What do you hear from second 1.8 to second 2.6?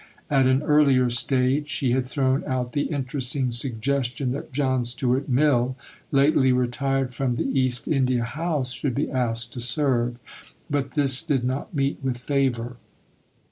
had thrown